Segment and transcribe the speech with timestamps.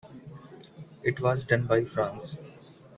[1.03, 2.75] It was done by France.